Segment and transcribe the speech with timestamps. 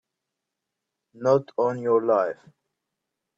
[1.13, 2.39] Not on your life!